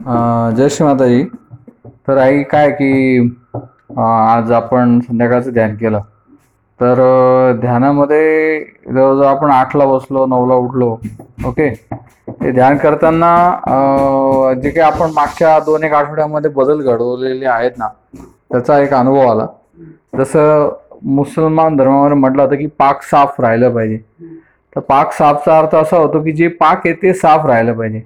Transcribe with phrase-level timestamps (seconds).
[0.00, 1.22] जयश्री जय श्री माताजी.
[2.08, 3.20] तर आई काय की
[3.98, 6.00] आज आपण संध्याकाळचं ध्यान केलं.
[6.80, 7.00] तर
[7.60, 10.90] ध्यानामध्ये जवळजवळ आपण आठला बसलो नऊला उठलो.
[11.46, 11.68] ओके?
[12.28, 13.34] ते ध्यान करताना
[14.62, 19.46] जे काही आपण मागच्या दोन एक आठवड्यामध्ये बदल घडवलेले आहेत ना त्याचा एक अनुभव आला.
[20.18, 20.68] जसं
[21.04, 23.98] मुसलमान धर्मामध्ये म्हटलं होतं की पाक साफ राहिलं पाहिजे.
[24.76, 28.02] तर पाक साफचा अर्थ असा होतो की जे पाक आहे ते साफ राहिलं पाहिजे.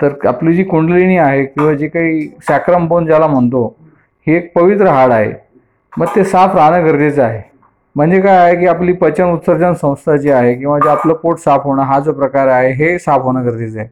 [0.00, 3.66] तर आपली जी कुंडलिनी आहे किंवा जे काही सॅक्रम बोन ज्याला म्हणतो
[4.26, 5.32] ही एक पवित्र हाड आहे.
[5.92, 7.42] मग ते साफ राहणं गरजेचं आहे.
[7.96, 11.64] म्हणजे काय आहे की आपली पचन उत्सर्जन संस्था जी आहे किंवा जे आपलं पोट साफ
[11.64, 13.88] होणं हा जो प्रकार आहे हे साफ होणं गरजेचं आहे.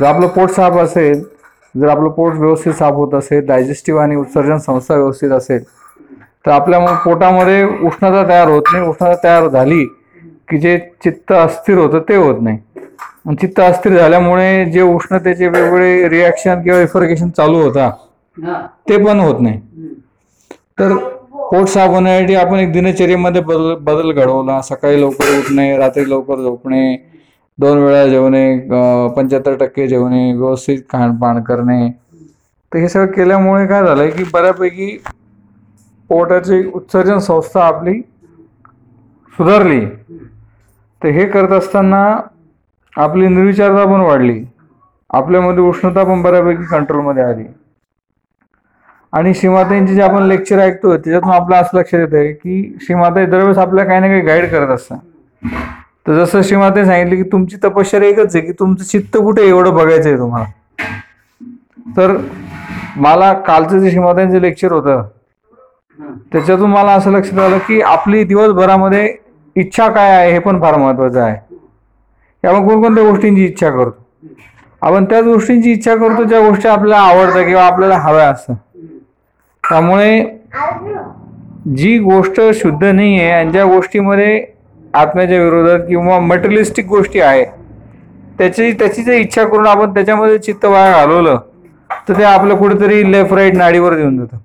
[0.00, 1.22] जर आपलं पोट साफ असेल
[1.74, 5.64] जर आपलं पोट व्यवस्थित साफ होत असेल डायजेस्टिव्ह आणि उत्सर्जन संस्था व्यवस्थित असेल
[6.46, 8.86] तर आपल्या मग पोटामध्ये उष्णता तयार होत नाही.
[8.88, 9.84] उष्णता तयार झाली
[10.48, 12.58] की जे चित्त अस्थिर होतं ते होत नाही.
[13.26, 17.90] चित्त अस्थिर झाल्यामुळे जे उष्णतेचे वेगवेगळे रिॲक्शन किंवा इफर्गेशन चालू होता
[18.88, 19.60] ते पण होत नाही.
[20.78, 20.94] तर
[21.50, 24.60] पोट साफ होण्यासाठी आपण एक दिनचर्येमध्ये बदल बदल घडवला.
[24.62, 26.96] सकाळी लवकर उठणे रात्री लवकर झोपणे
[27.58, 28.58] दोन वेळा जेवणे
[29.16, 31.88] पंच्याहत्तर टक्के जेवणे व्यवस्थित खाणपान करणे.
[32.72, 34.96] तर हे सगळं केल्यामुळे काय झालंय की बऱ्यापैकी
[36.10, 38.00] पोटाची उत्सर्जन संस्था आपली
[39.38, 39.84] सुधारली.
[41.02, 42.04] तर हे करत असताना
[42.96, 44.44] आपली निर्विचारता पण वाढली.
[45.10, 47.44] आपल्यामध्ये उष्णता पण बऱ्यापैकी कंट्रोलमध्ये आली.
[49.12, 53.58] आणि श्रीमातांचे जे आपण लेक्चर ऐकतो त्याच्यातून आपलं असं लक्षात येतं आहे की श्रीमाता दरवेळेस
[53.58, 54.98] आपल्याला काही ना काही गाईड करत असतात.
[56.06, 60.08] तर जसं श्रीमाते सांगितलं की तुमची तपश्चर्या एकच आहे की तुमचं चित्त कुठे एवढं बघायचं
[60.08, 60.46] आहे तुम्हाला.
[61.96, 62.16] तर
[62.96, 65.08] मला कालचं जे श्रीमातांचं लेक्चर होतं
[66.32, 69.16] त्याच्यातून मला असं लक्षात आलं की आपली दिवसभरामध्ये
[69.56, 71.36] इच्छा काय आहे हे पण फार महत्वाचं आहे.
[72.46, 74.02] आपण कोणकोणत्या गोष्टींची इच्छा करतो?
[74.82, 78.56] आपण त्याच गोष्टींची इच्छा करतो ज्या गोष्टी आपल्याला आवडतात किंवा आपल्याला हव्या असतात.
[79.64, 80.24] त्यामुळे
[81.76, 84.44] जी गोष्ट शुद्ध नाही आहे आणि ज्या गोष्टीमध्ये
[84.94, 87.44] आत्म्याच्या विरोधात किंवा मटेरियलिस्टिक गोष्टी आहे
[88.38, 91.38] त्याची त्याची जर इच्छा करून आपण त्याच्यामध्ये चित्त वाया घालवलं
[92.08, 94.36] तर ते आपलं कुठेतरी लेफ्ट राईट नाडीवर देऊन जातं.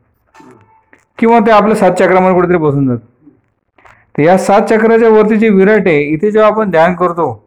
[1.19, 3.05] किंवा ते आपल्या सात चक्रामध्ये कुठेतरी बसून जातं.
[4.17, 7.40] तर या सात चक्राच्या वरती जे विराट आहे इथे जेव्हा आपण ध्यान करतो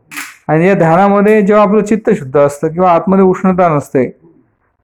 [0.49, 4.09] आणि या ध्यानामध्ये जेव्हा आपलं चित्त शुद्ध असतं किंवा आतमध्ये उष्णता नसते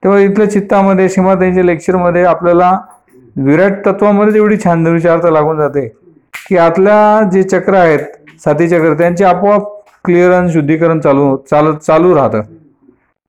[0.02, 2.76] तेव्हा इथल्या चित्तामध्ये सीमाताईंच्या लेक्चरमध्ये आपल्याला
[3.36, 5.86] विराट तत्वामध्ये एवढी छान विचारता लागून जाते
[6.48, 9.68] की आतल्या जे चक्र आहेत साथी चक्र त्यांचे आपोआप
[10.04, 12.42] क्लिअरन्स शुद्धीकरण चालू चालू चालू राहतं.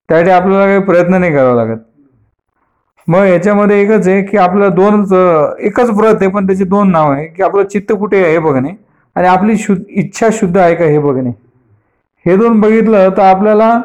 [0.10, 1.78] त्यासाठी आपल्याला काही प्रयत्न नाही करावा लागत.
[3.08, 5.04] मग याच्यामध्ये एकच आहे की आपलं दोन
[5.60, 8.70] एकच व्रत आहे पण त्याचे दोन नाव आहे की आपलं चित्त कुठे आहे हे बघणे
[9.16, 11.32] आणि आपली शुद्ध इच्छा शुद्ध आहे का हे बघणे.
[12.26, 13.82] हे दोन बघितलं तर आपल्याला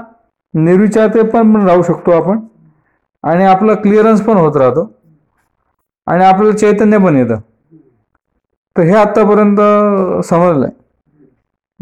[0.54, 2.40] निर्विचारते पण राहू शकतो आपण.
[3.22, 4.92] आणि आपलं क्लिअरन्स पण होत राहतो.
[6.06, 7.36] आणि आपलं चैतन्य पण येतं.
[8.76, 9.60] तर हे आत्तापर्यंत
[10.24, 10.84] समजलं आहे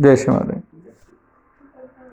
[0.03, 0.35] जय श्री